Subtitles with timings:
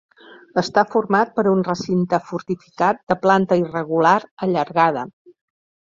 [0.61, 5.05] Està format per un recinte fortificat de planta irregular, allargada.